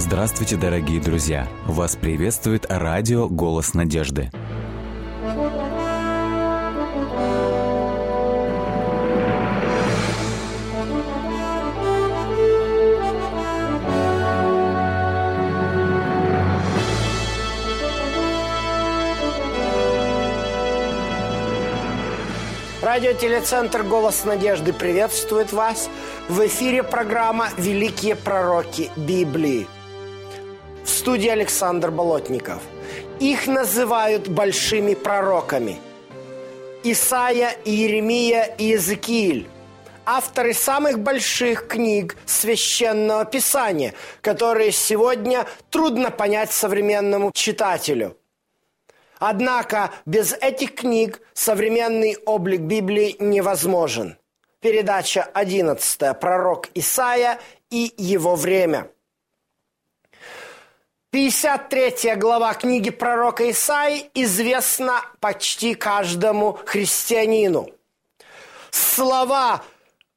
[0.00, 1.46] Здравствуйте, дорогие друзья!
[1.66, 4.30] Вас приветствует радио «Голос надежды».
[22.80, 25.90] Радиотелецентр «Голос надежды» приветствует вас.
[26.30, 29.68] В эфире программа «Великие пророки Библии».
[31.00, 32.60] Студии Александр Болотников.
[33.20, 35.78] Их называют большими пророками.
[36.84, 39.48] Исаия, Иеремия и Иезекииль–
[40.04, 48.18] авторы самых больших книг Священного Писания, которые сегодня трудно понять современному читателю–
[49.18, 54.16] Однако без этих книг современный облик Библии невозможен.
[54.60, 56.18] Передача 11.
[56.18, 57.38] Пророк Исаия
[57.70, 58.90] и его время.
[61.12, 67.66] 53 глава книги пророка Исаи известна почти каждому христианину.
[68.70, 69.60] Слова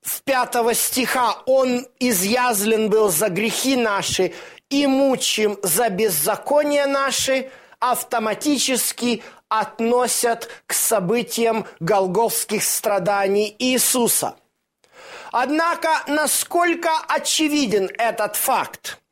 [0.03, 4.33] в пятого стиха «Он изъязлен был за грехи наши
[4.69, 7.49] и мучим за беззаконие наши»–
[7.79, 14.35] автоматически относят к событиям голговских страданий Иисуса.
[15.31, 19.02] Однако, насколько очевиден этот факт?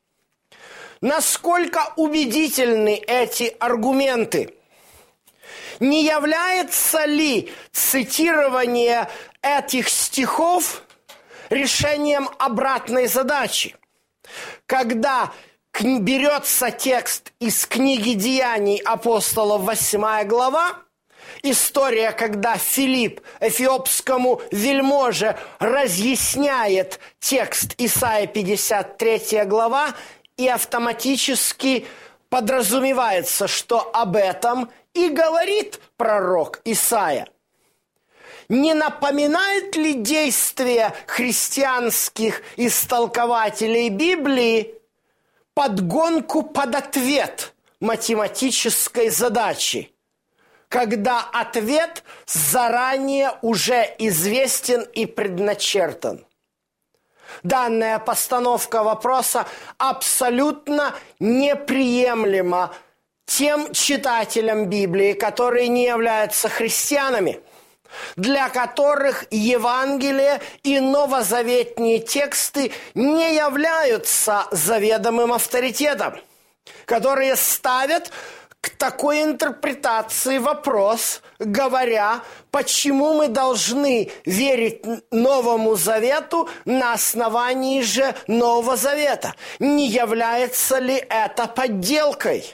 [1.02, 4.54] Насколько убедительны эти аргументы?
[5.80, 9.10] Не является ли цитирование
[9.42, 10.84] этих стихов
[11.50, 13.76] решением обратной задачи?
[14.68, 15.32] Когда
[15.82, 20.78] берется текст из книги Деяний апостолов, 8 глава,
[21.42, 29.96] история, когда Филипп эфиопскому вельможе разъясняет текст Исаия 53 глава,
[30.38, 31.86] и автоматически
[32.30, 37.28] подразумевается, что об этом и говорит пророк Исаия.
[38.50, 44.76] Не напоминает ли действие христианских истолкователей Библии
[45.54, 49.94] подгонку под ответ математической задачи,
[50.70, 56.26] когда ответ заранее уже известен и предначертан.
[57.44, 59.46] Данная постановка вопроса
[59.78, 62.74] абсолютно неприемлема
[63.26, 67.40] тем читателям Библии, которые не являются христианами–
[68.16, 76.20] для которых Евангелие и новозаветные тексты не являются заведомым авторитетом,
[76.86, 78.12] которые ставят
[78.62, 88.78] к такой интерпретации вопрос, говоря, почему мы должны верить Новому Завету на основании же Нового
[88.78, 89.36] Завета.
[89.60, 92.54] Не является ли это подделкой?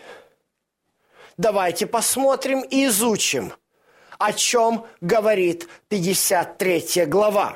[1.38, 3.54] Давайте посмотрим и изучим–
[4.18, 7.56] о чем говорит 53 глава.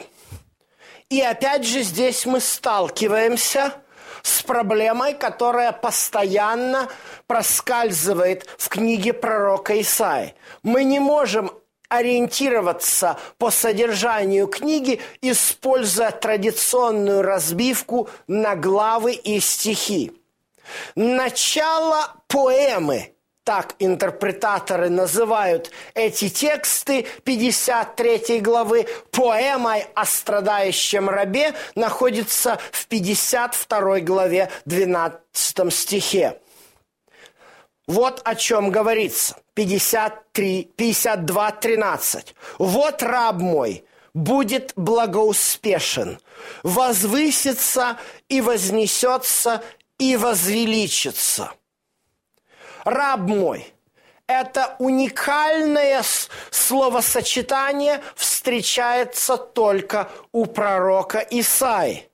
[1.09, 3.73] И опять же здесь мы сталкиваемся
[4.23, 6.89] с проблемой, которая постоянно
[7.27, 10.35] проскальзывает в книге пророка Исаи.
[10.63, 11.51] Мы не можем
[11.89, 20.13] ориентироваться по содержанию книги, используя традиционную разбивку на главы и стихи.
[20.95, 23.13] Начало поэмы
[23.43, 34.51] так интерпретаторы называют эти тексты 53 главы, поэмой о страдающем рабе находится в 52 главе
[34.65, 36.39] 12 стихе.
[37.87, 39.37] Вот о чем говорится.
[39.53, 42.35] 53, 52, 13.
[42.57, 46.19] «Вот раб мой, будет благоуспешен,
[46.63, 47.97] возвысится
[48.29, 49.61] и вознесется
[49.97, 51.51] и возвеличится»
[52.83, 53.73] раб мой.
[54.27, 56.03] Это уникальное
[56.51, 62.07] словосочетание встречается только у пророка Исаи.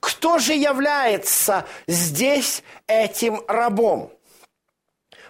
[0.00, 4.10] Кто же является здесь этим рабом?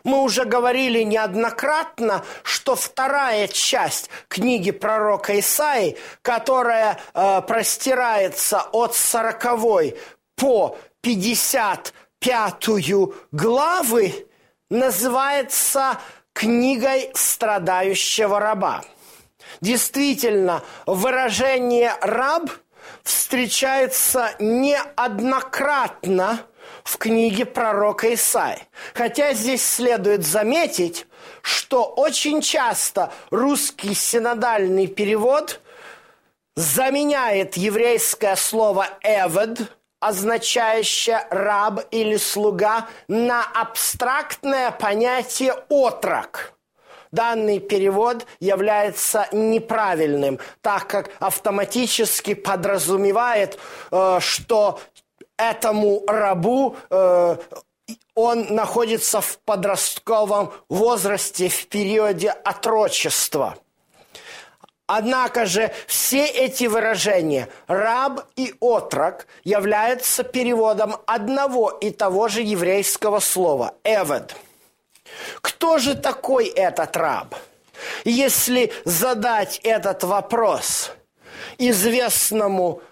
[0.04, 9.96] Мы уже говорили неоднократно, что вторая часть книги пророка Исаи, которая э, простирается от 40
[10.36, 12.68] по 55
[13.32, 14.26] главы,
[14.70, 15.98] называется
[16.32, 18.84] книгой страдающего раба.
[19.60, 22.50] Действительно, выражение «раб»
[23.02, 26.40] встречается неоднократно
[26.82, 28.58] в книге пророка Исаи.
[28.94, 31.06] Хотя здесь следует заметить,
[31.42, 35.60] что очень часто русский синодальный перевод
[36.56, 39.70] заменяет еврейское слово «эвед»,
[40.08, 46.52] означающее раб или слуга, на абстрактное понятие отрок–
[47.14, 53.58] данный перевод является неправильным, так как автоматически подразумевает,
[53.90, 54.80] э, что
[55.38, 57.36] этому рабу э,
[58.14, 63.56] он находится в подростковом возрасте в периоде отрочества.
[64.86, 73.20] Однако же все эти выражения «раб» и «отрок» являются переводом одного и того же еврейского
[73.20, 74.36] слова «эвед».
[75.40, 77.34] Кто же такой этот раб?
[78.04, 80.90] Если задать этот вопрос
[81.56, 82.82] известному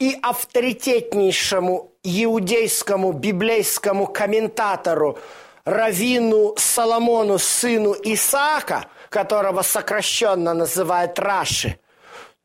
[0.00, 5.18] и авторитетнейшему иудейскому библейскому комментатору
[5.64, 11.78] Равину Соломону, сыну Исаака, которого сокращенно называют Раши,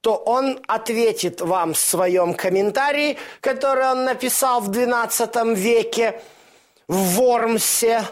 [0.02, 6.22] то он ответит вам в своем комментарии, который он написал в XII веке
[6.88, 8.04] в Вормсе,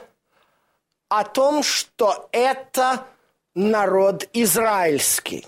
[1.09, 3.05] о том, что это
[3.53, 5.45] народ израильский.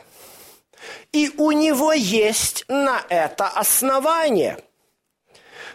[1.11, 4.59] И у него есть на это основание.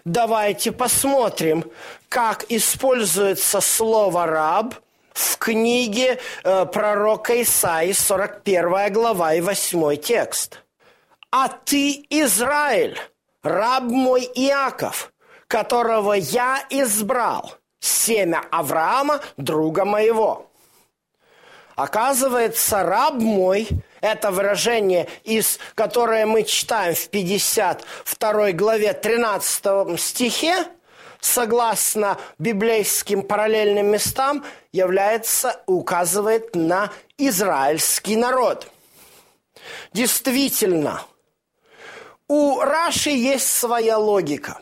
[0.05, 1.65] Давайте посмотрим,
[2.09, 4.77] как используется слово «раб»
[5.13, 10.63] в книге э, пророка Исаии, 41 глава и 8 текст.
[11.31, 12.99] «А ты, Израиль,
[13.43, 15.13] раб мой Иаков,
[15.47, 20.51] которого я избрал, семя Авраама, друга моего».
[21.77, 23.67] Оказывается, раб мой–
[24.03, 30.67] это выражение, из, которое мы читаем в 52 главе 13 стихе,
[31.21, 38.69] согласно библейским параллельным местам, является, указывает на израильский народ.
[39.93, 41.03] Действительно,
[42.29, 44.61] у Раши есть своя логика.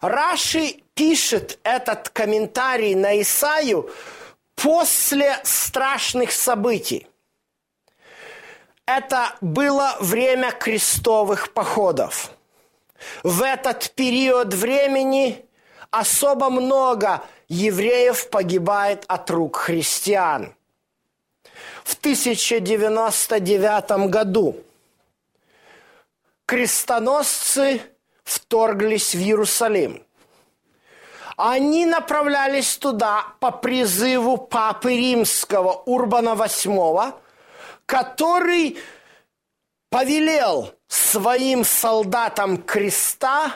[0.00, 3.90] Раши пишет этот комментарий на Исаию–
[4.62, 7.06] после страшных событий.
[8.86, 12.30] Это было время крестовых походов.
[13.22, 15.44] В этот период времени
[15.92, 20.52] особо много евреев погибает от рук христиан.
[21.84, 24.56] В 1099 году
[26.46, 27.80] крестоносцы
[28.24, 30.02] вторглись в Иерусалим–
[31.36, 37.14] они направлялись туда по призыву Папы Римского Урбана VIII,
[37.86, 38.78] который
[39.90, 43.54] повелел своим солдатам креста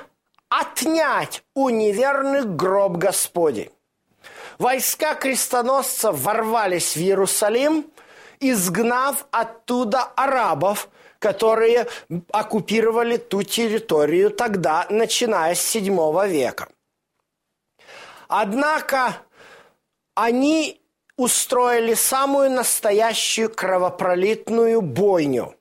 [0.49, 3.71] отнять у неверных гроб Господи.
[4.59, 7.87] Войска крестоносцев ворвались в Иерусалим,
[8.41, 10.89] изгнав оттуда арабов,
[11.19, 11.87] которые
[12.33, 16.69] оккупировали ту территорию тогда, начиная с VII века.
[18.29, 19.17] Однако
[20.15, 20.81] они
[21.17, 25.55] устроили самую настоящую кровопролитную бойню.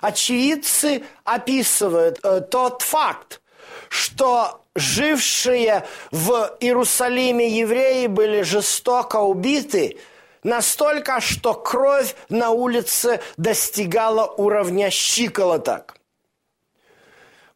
[0.00, 3.41] Очевидцы описывают э, тот факт,
[3.88, 9.98] что жившие в Иерусалиме евреи были жестоко убиты
[10.42, 15.96] настолько, что кровь на улице достигала уровня щиколоток–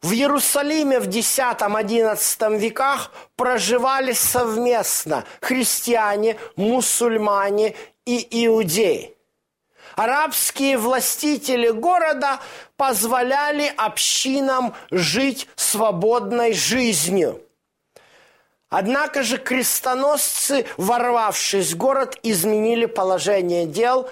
[0.01, 9.16] в Иерусалиме в X-XI веках проживали совместно христиане, мусульмане и иудеи.
[9.97, 12.39] Арабские властители города
[12.75, 17.41] позволяли общинам жить свободной жизнью.
[18.69, 24.07] Однако же крестоносцы, ворвавшись в город, изменили положение дел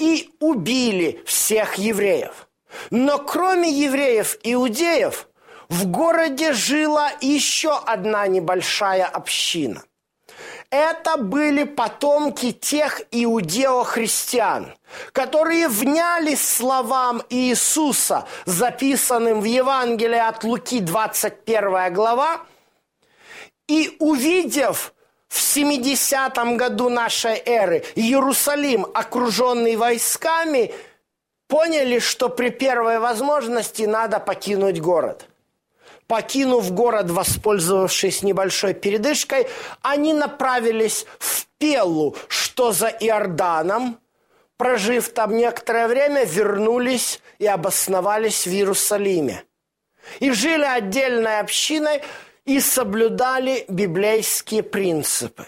[0.00, 2.48] и убили всех евреев.
[2.90, 5.28] Но кроме евреев иудеев,
[5.68, 9.84] в городе жила еще одна небольшая община.
[10.70, 14.74] Это были потомки тех иудео-христиан,
[15.12, 22.42] которые вняли словам Иисуса, записанным в Евангелии от Луки 21 глава,
[23.66, 24.92] и увидев
[25.28, 30.74] в 70 году нашей эры Иерусалим, окруженный войсками,
[31.48, 35.28] поняли, что при первой возможности надо покинуть город–
[36.08, 39.46] Покинув город, воспользовавшись небольшой передышкой,
[39.82, 44.00] они направились в Пеллу, что за Иорданом.
[44.56, 49.44] Прожив там некоторое время, вернулись и обосновались в Иерусалиме.
[50.20, 52.02] И жили отдельной общиной
[52.46, 55.46] и соблюдали библейские принципы.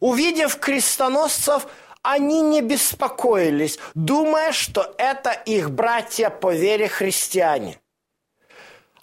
[0.00, 1.68] Увидев крестоносцев,
[2.02, 7.78] они не беспокоились, думая, что это их братья по вере христиане.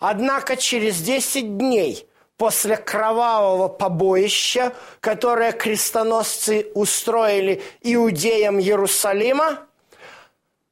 [0.02, 9.60] Однако через 10 дней после кровавого побоища, которое крестоносцы устроили иудеям Иерусалима,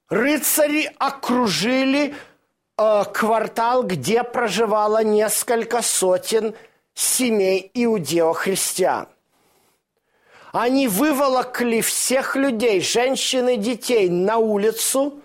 [0.09, 2.15] рыцари окружили
[2.79, 6.55] э, квартал, где проживало несколько сотен
[6.95, 9.09] семей иудео-христиан.
[10.51, 15.21] Они выволокли всех людей, женщин и детей на улицу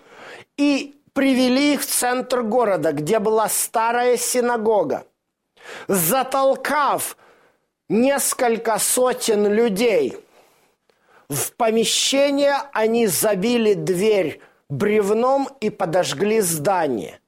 [0.57, 5.07] и привели их в центр города, где была старая синагога.
[5.87, 7.17] Затолкав
[7.87, 10.17] несколько сотен людей
[11.29, 17.21] в помещение, они забили дверь бревном и подожгли здание.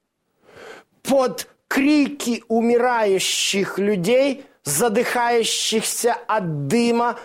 [1.02, 7.18] Под крики умирающих людей, задыхающихся от дыма,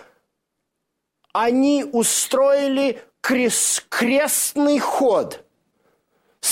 [1.34, 5.43] они устроили крест, крестный ход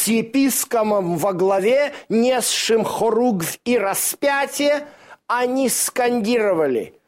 [0.02, 4.86] с епископом во главе, несшим хоругвь и распятие,
[5.26, 6.98] они скандировали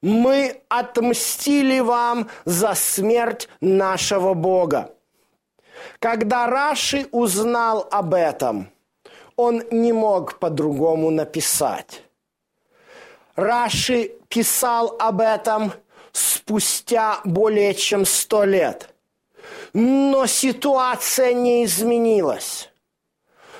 [0.00, 4.94] «Мы отмстили вам за смерть нашего Бога».
[5.98, 8.70] Когда Раши узнал об этом,
[9.36, 12.02] он не мог по-другому написать.
[13.36, 15.72] Раши писал об этом–
[16.12, 18.94] спустя более чем сто лет.
[19.72, 22.70] Но ситуация не изменилась.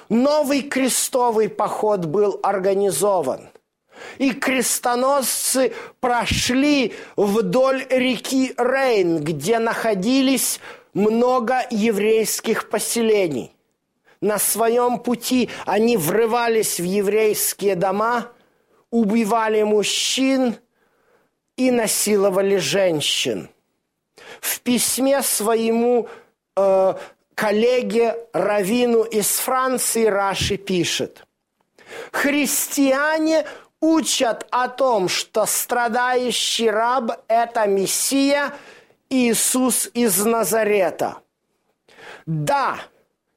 [0.09, 3.49] Новый крестовый поход был организован.
[4.19, 10.61] И крестоносцы прошли вдоль реки Рейн, где находились
[10.95, 13.53] много еврейских поселений.
[14.21, 18.29] На своем пути они врывались в еврейские дома,
[18.91, 20.57] убивали мужчин–
[21.59, 23.51] и насиловали женщин.
[24.41, 26.09] В письме своему
[26.57, 26.95] э,
[27.35, 31.25] коллеге Равину из Франции Раши пишет,
[32.13, 33.47] «Христиане
[33.81, 38.53] учат о том, что страдающий раб– это Мессия
[39.09, 41.19] Иисус из Назарета.
[42.27, 42.79] Да,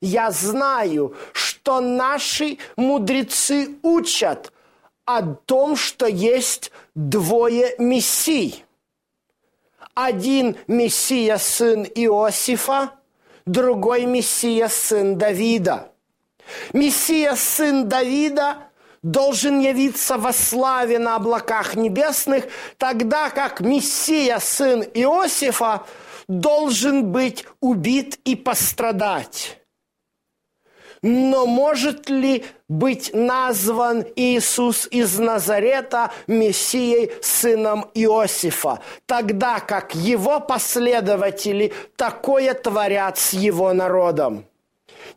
[0.01, 4.51] я знаю, что наши мудрецы учат–
[5.05, 8.65] о том, что есть двое мессий.
[10.03, 12.91] Один мессия– сын Иосифа,
[13.45, 15.91] другой мессия– сын Давида.
[16.73, 18.71] Мессия– сын Давида
[19.03, 22.45] должен явиться во славе на облаках небесных,
[22.77, 25.85] тогда как Мессия, сын Иосифа,
[26.27, 29.60] должен быть убит и пострадать.
[31.03, 41.73] Но может ли быть назван Иисус из Назарета Мессией, сыном Иосифа, тогда как его последователи
[41.95, 44.45] такое творят с его народом?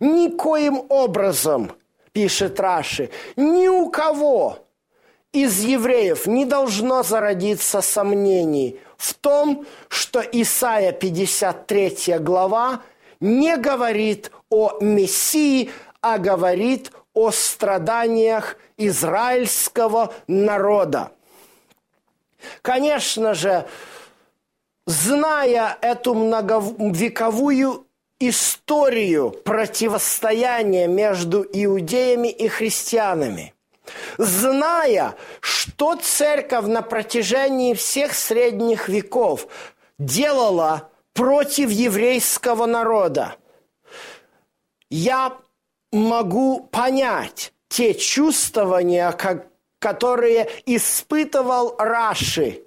[0.00, 1.72] Никоим образом,
[2.12, 4.60] пишет Раши, ни у кого
[5.32, 12.80] из евреев не должно зародиться сомнений в том, что Исаия 53 глава
[13.20, 15.70] не говорит о Мессии,
[16.00, 21.12] а говорит о страданиях израильского народа.
[22.62, 23.66] Конечно же,
[24.87, 27.87] зная эту многовековую
[28.20, 33.54] историю противостояния между иудеями и христианами,
[34.18, 39.49] зная, что церковь на протяжении всех средних веков
[39.99, 43.37] делала против еврейского народа,
[44.94, 45.36] я
[45.90, 49.48] могу понять те чувствования, как,
[49.80, 52.62] которые испытывал Раши,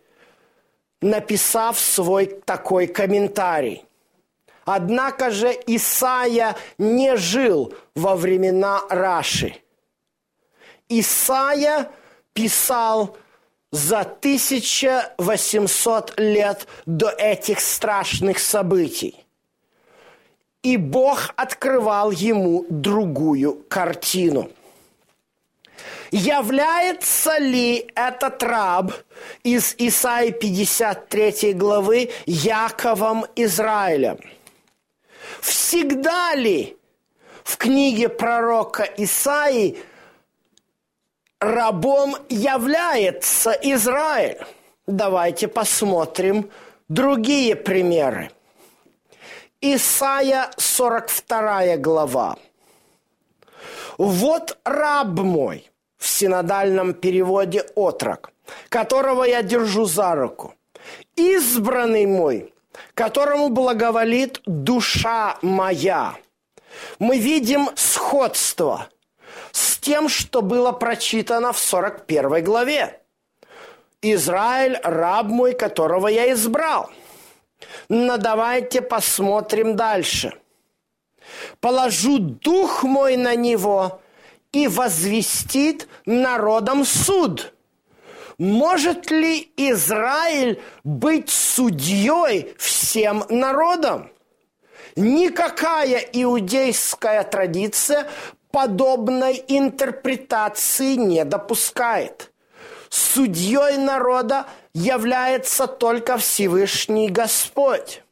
[1.01, 3.85] написав свой такой комментарий.
[4.65, 9.55] Однако же Исаия не жил во времена Раши.
[10.89, 11.89] Исаия
[12.33, 13.15] писал
[13.71, 19.26] за 1800 лет до этих страшных событий
[20.67, 24.49] и Бог открывал ему другую картину.
[26.11, 28.91] Является ли этот раб
[29.43, 34.19] из Исаии 53 главы Яковом Израилем?
[35.39, 36.75] Всегда ли
[37.45, 39.77] в книге пророка Исаии
[41.39, 44.39] рабом является Израиль?
[44.85, 46.49] Давайте посмотрим
[46.89, 48.31] другие примеры.
[49.61, 52.37] Исайя 42 глава.
[53.97, 58.31] «Вот раб мой» в синодальном переводе «отрок»,
[58.69, 60.53] которого я держу за руку,
[61.15, 62.53] «избранный мой»,
[62.93, 66.15] которому благоволит душа моя.
[66.99, 68.89] Мы видим сходство
[69.51, 73.01] с тем, что было прочитано в 41 главе.
[74.03, 76.91] «Израиль– раб мой, которого я избрал».
[77.89, 80.33] Но давайте посмотрим дальше.
[81.59, 84.01] «Положу дух мой на него
[84.51, 87.53] и возвестит народом суд».
[88.37, 94.11] Может ли Израиль быть судьей всем народам?
[94.95, 98.07] Никакая иудейская традиция
[98.51, 102.31] подобной интерпретации не допускает.
[102.89, 104.45] Судьей народа
[104.77, 108.03] является только Всевышний Господь.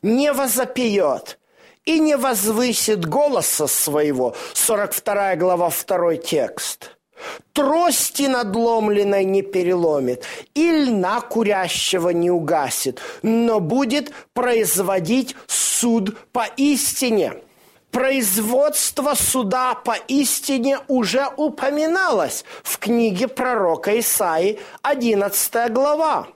[0.00, 1.38] Не возопьет
[1.84, 4.34] и не возвысит голоса своего.
[4.54, 6.92] 42 глава, 2 текст–
[7.52, 17.42] трости надломленной не переломит, и льна курящего не угасит, но будет производить суд по истине.
[17.90, 26.28] Производство суда по истине уже упоминалось в книге пророка Исаи, 11 глава.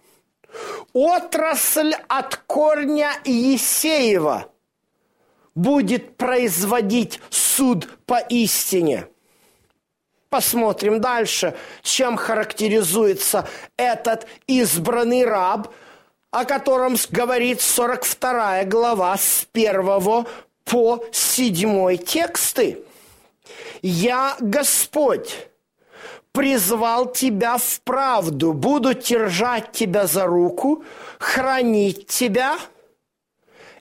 [0.92, 4.46] Отрасль от корня Есеева
[5.54, 9.06] будет производить суд по истине–
[10.32, 15.68] Посмотрим дальше, чем характеризуется этот избранный раб,
[16.30, 20.26] о котором говорит 42 глава с 1
[20.72, 22.78] по 7 тексты.
[23.82, 25.48] «Я Господь,
[26.32, 30.82] призвал тебя в правду, буду держать тебя за руку,
[31.18, 32.58] хранить тебя–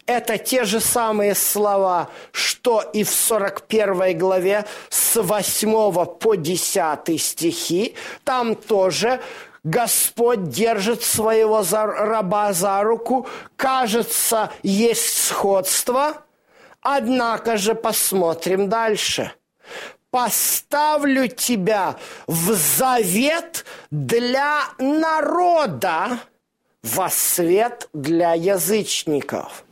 [0.05, 7.95] это те же самые слова, что и в 41 главе с 8 по 10 стихи.
[8.25, 9.21] Там тоже
[9.63, 13.27] Господь держит своего раба за руку.
[13.55, 16.25] Кажется, есть сходство.
[16.81, 19.31] Однако же посмотрим дальше.
[20.09, 21.95] «Поставлю тебя
[22.27, 26.19] в завет для народа,
[26.83, 29.63] во свет для язычников».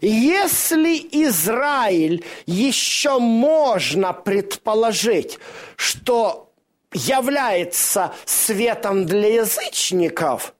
[0.00, 5.38] Если Израиль еще можно предположить,
[5.76, 6.52] что
[6.92, 10.54] является светом для язычников,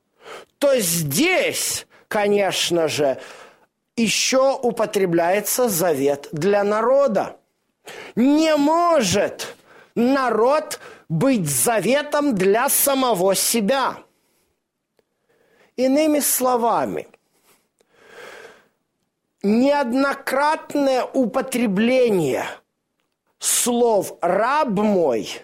[0.58, 3.18] то здесь, конечно же,
[3.96, 7.36] еще употребляется завет для народа.
[8.14, 9.54] Не может
[9.94, 13.98] народ быть заветом для самого себя.
[15.76, 17.08] Иными словами–
[19.42, 22.46] неоднократное употребление
[23.38, 25.42] слов «раб мой»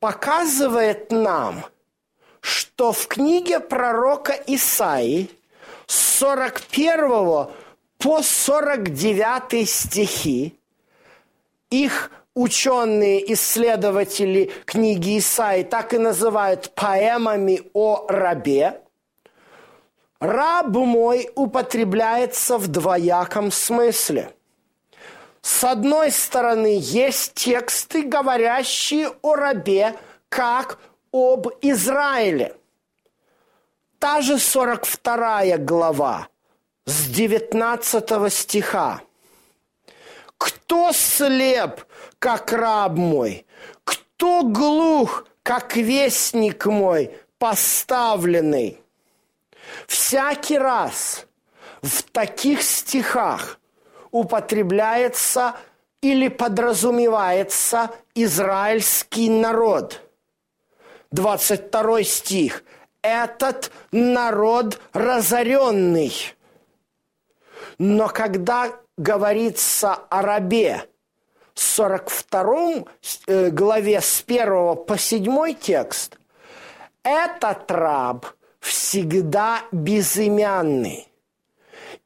[0.00, 1.64] показывает нам,
[2.40, 5.30] что в книге пророка Исаи
[5.92, 7.48] с 41
[7.98, 10.58] по 49 стихи
[11.70, 18.80] их ученые исследователи книги Исаи так и называют поэмами о рабе–
[20.22, 24.32] Раб мой употребляется в двояком смысле.
[25.40, 29.96] С одной стороны, есть тексты, говорящие о рабе,
[30.28, 30.78] как
[31.12, 32.54] об Израиле.
[34.02, 36.28] Та же 42 глава
[36.86, 39.00] с 19 стиха.
[40.38, 41.84] «Кто слеп,
[42.18, 43.46] как раб мой?
[43.84, 48.80] Кто глух, как вестник мой, поставленный?»
[49.86, 51.26] Всякий раз
[51.80, 53.60] в таких стихах
[54.10, 55.54] употребляется
[56.00, 60.00] или подразумевается израильский народ.
[61.12, 62.64] 22 стих.
[63.02, 66.12] Этот народ разоренный.
[67.78, 70.88] Но когда говорится о рабе,
[71.54, 72.84] 42
[73.26, 76.18] э, главе с 1 по 7 текст,
[77.02, 78.26] этот раб–
[78.62, 81.08] всегда безымянный.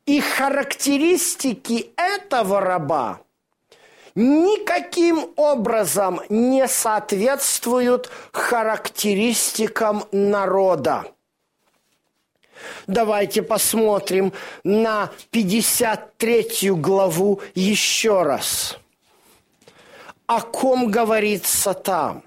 [0.07, 3.21] И характеристики этого раба
[4.17, 11.05] никаким образом не соответствуют характеристикам народа.
[12.87, 14.33] Давайте посмотрим
[14.65, 18.79] на 53 главу еще раз.
[20.27, 22.23] О ком говорится там?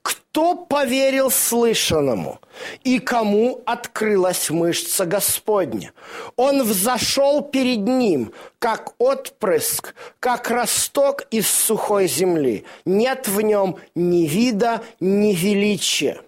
[0.00, 2.40] Кто поверил слышанному,
[2.84, 5.92] и кому открылась мышца Господня?
[6.36, 12.64] Он взошел перед ним, как отпрыск, как росток из сухой земли.
[12.84, 16.20] Нет в нем ни вида, ни величия.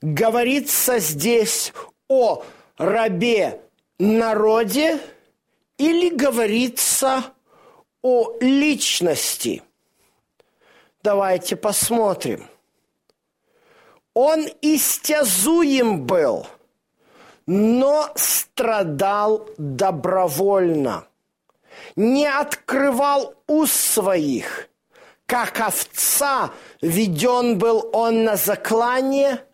[0.00, 1.72] Говорится здесь
[2.08, 2.42] о
[2.76, 3.60] рабе
[3.98, 4.98] народе
[5.78, 7.24] или говорится
[8.02, 9.62] о личности.
[11.02, 12.46] Давайте посмотрим.
[14.14, 16.46] Он истязуем был,
[17.46, 21.04] но страдал добровольно.
[21.96, 24.68] Не открывал уст своих.
[25.26, 29.44] Как овца веден был он на заклание,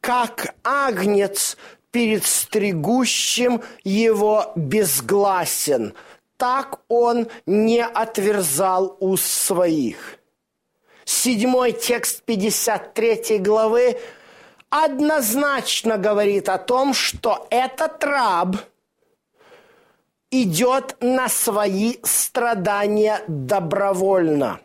[0.00, 1.58] как агнец
[1.90, 5.92] перед стригущим его безгласен.
[6.38, 10.18] Так он не отверзал уст своих.
[11.04, 13.98] Седьмой текст 53 главы
[14.70, 18.56] однозначно говорит о том, что этот раб
[20.30, 24.60] идет на свои страдания добровольно.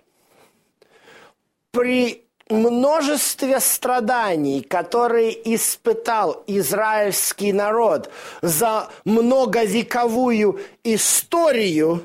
[1.71, 8.10] При множестве страданий, которые испытал израильский народ
[8.41, 12.04] за многовековую историю,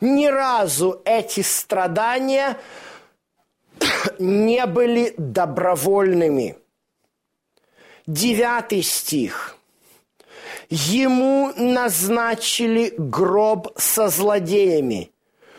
[0.00, 2.56] ни разу эти страдания
[4.18, 6.56] не были добровольными.
[8.06, 9.56] Девятый стих.
[10.68, 15.12] Ему назначили гроб со злодеями,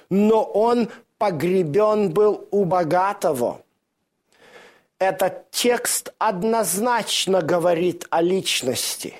[0.09, 3.61] но он погребен был у богатого.
[4.99, 9.13] Этот текст однозначно говорит о личности.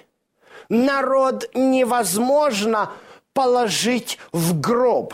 [0.69, 2.93] Народ невозможно
[3.33, 5.13] положить в гроб.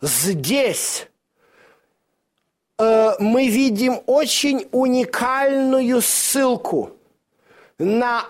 [0.00, 1.08] Здесь
[2.82, 6.90] э, мы видим очень уникальную ссылку
[7.78, 8.24] на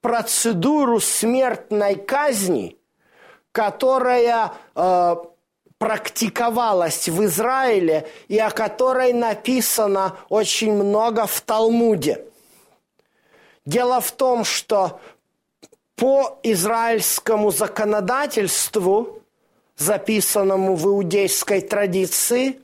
[0.00, 2.76] процедуру смертной казни,
[3.52, 5.16] которая э,
[5.78, 12.24] практиковалась в Израиле и о которой написано очень много в Талмуде.
[13.64, 15.00] Дело в том, что
[15.96, 19.22] по израильскому законодательству,
[19.76, 22.60] записанному в иудейской традиции,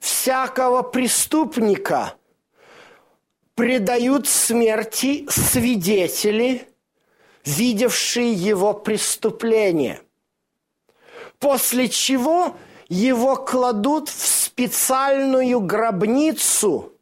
[0.00, 2.14] всякого преступника
[3.54, 6.68] предают смерти свидетели,
[7.44, 10.00] видевшие его преступление.
[11.38, 12.56] После чего
[12.88, 16.92] его кладут в специальную гробницу,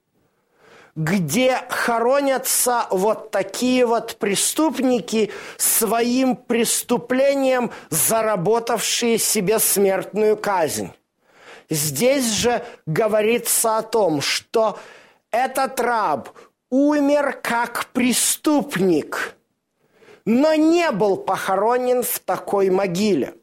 [0.96, 10.92] где хоронятся вот такие вот преступники своим преступлением, заработавшие себе смертную казнь.
[11.74, 14.78] Здесь же говорится о том, что
[15.32, 16.30] этот раб
[16.70, 19.36] умер как преступник,
[20.24, 23.34] но не был похоронен в такой могиле,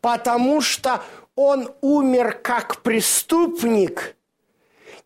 [0.00, 1.02] потому что
[1.34, 4.16] он умер как преступник,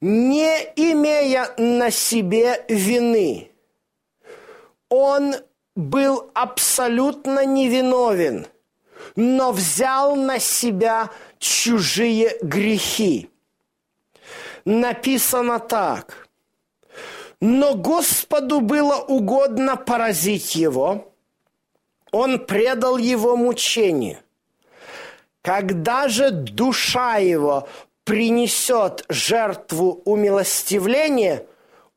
[0.03, 3.51] не имея на себе вины.
[4.91, 5.35] Он
[5.75, 8.47] был абсолютно невиновен,
[9.17, 13.31] но взял на себя чужие грехи.
[14.65, 16.29] Написано так.
[17.41, 21.13] Но Господу было угодно поразить его.
[22.11, 24.19] Он предал его мучению.
[25.43, 27.69] Когда же душа его
[28.05, 31.47] принесет жертву умилостивления,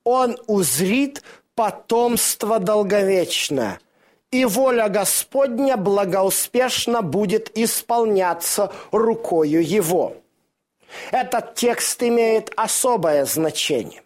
[0.04, 1.24] он узрит
[1.56, 3.80] потомство долговечное–
[4.32, 10.16] и воля Господня благоуспешно будет исполняться рукою Его.
[11.12, 14.02] Этот текст имеет особое значение.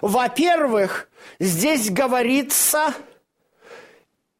[0.00, 2.94] Во-первых, здесь говорится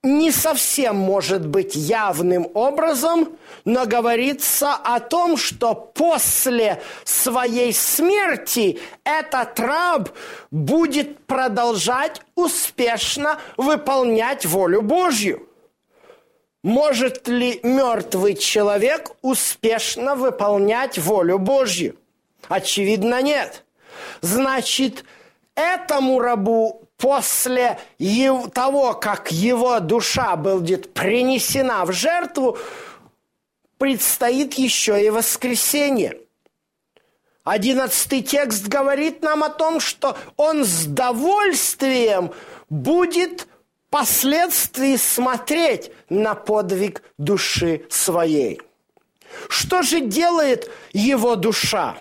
[0.04, 9.58] не совсем может быть явным образом, но говорится о том, что после своей смерти этот
[9.58, 10.10] раб
[10.50, 15.48] будет продолжать успешно выполнять волю Божью.
[16.62, 21.96] Может ли мертвый человек успешно выполнять волю Божью?
[22.48, 23.64] Очевидно, нет.
[24.20, 25.04] Значит,
[25.54, 27.78] этому рабу после
[28.54, 32.56] того, как его душа будет принесена в жертву,
[33.76, 36.18] предстоит еще и воскресенье.
[37.44, 42.32] Одиннадцатый текст говорит нам о том, что он с довольствием
[42.70, 43.48] будет
[43.88, 48.62] впоследствии смотреть на подвиг души своей.
[49.50, 51.98] Что же делает его душа?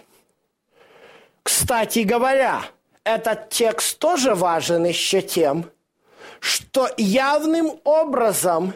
[1.44, 2.64] Кстати говоря,
[3.04, 5.70] этот текст тоже важен еще тем,
[6.40, 8.74] что явным образом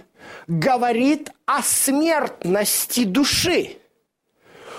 [0.48, 3.78] говорит о смертности души.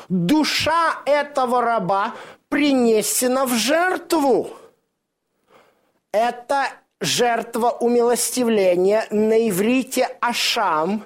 [0.09, 2.15] Душа этого раба
[2.49, 4.51] принесена в жертву.
[6.13, 6.69] Это
[7.01, 11.05] жертва умилостивления на иврите Ашам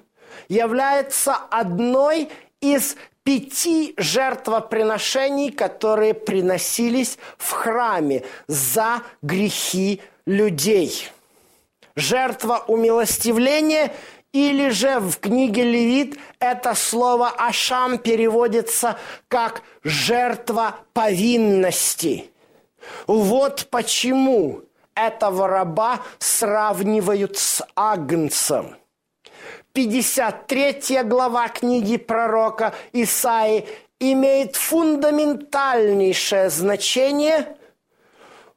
[0.48, 11.08] является одной из пяти жертвоприношений, которые приносились в храме за грехи людей.
[11.94, 13.92] Жертва умилостивления
[14.32, 22.30] или же в книге Левит это слово «ашам» переводится как «жертва повинности».
[23.06, 24.62] Вот почему
[24.94, 28.76] этого раба сравнивают с агнцем.
[29.72, 33.66] 53 глава книги пророка Исаи
[33.98, 37.56] имеет фундаментальнейшее значение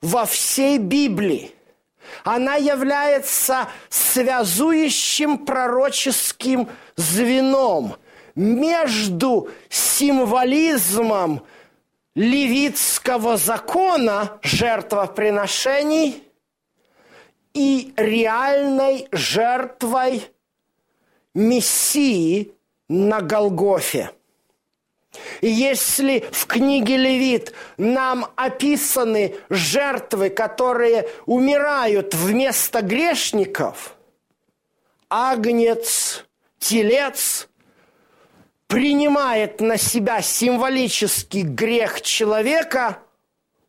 [0.01, 1.53] во всей Библии.
[2.23, 7.95] Она является связующим пророческим звеном
[8.35, 11.45] между символизмом
[12.13, 16.23] левитского закона жертвоприношений
[17.53, 20.34] и реальной жертвой
[21.35, 22.53] Мессии
[22.89, 24.11] на Голгофе.
[25.41, 33.95] Если в книге Левит нам описаны жертвы, которые умирают вместо грешников,
[35.09, 36.25] агнец,
[36.57, 37.47] телец
[38.67, 42.99] принимает на себя символический грех человека,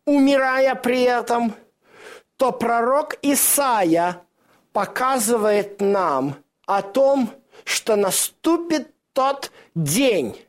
[0.05, 1.53] умирая при этом,
[2.37, 4.21] то пророк Исаия
[4.73, 7.29] показывает нам о том,
[7.67, 10.39] что наступит тот день,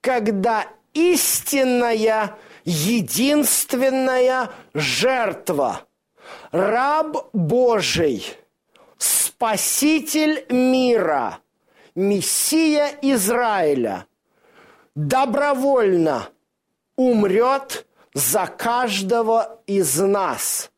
[0.00, 5.86] когда истинная, единственная жертва,
[6.50, 8.26] раб Божий,
[8.98, 11.38] Спаситель мира,
[11.94, 14.06] Мессия Израиля,
[14.96, 16.30] добровольно
[16.96, 20.72] умрет за каждого из нас,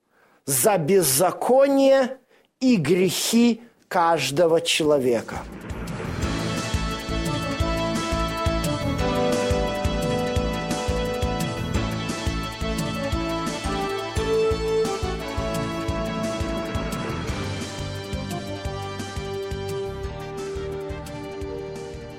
[0.45, 2.19] за беззаконие
[2.61, 5.39] и грехи каждого человека.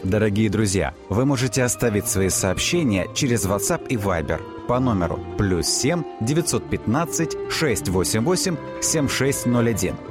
[0.04, 6.04] Дорогие друзья, вы можете оставить свои сообщения через WhatsApp и Viber по номеру плюс 7
[6.20, 10.11] 915 688 7601